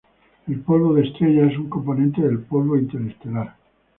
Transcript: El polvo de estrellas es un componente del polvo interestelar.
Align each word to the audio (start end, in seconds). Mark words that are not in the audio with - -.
El 0.47 0.61
polvo 0.61 0.95
de 0.95 1.03
estrellas 1.03 1.51
es 1.51 1.59
un 1.59 1.69
componente 1.69 2.23
del 2.23 2.39
polvo 2.39 2.75
interestelar. 2.75 3.55